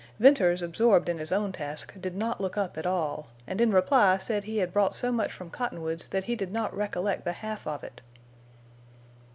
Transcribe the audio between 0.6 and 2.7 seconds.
absorbed in his own task, did not look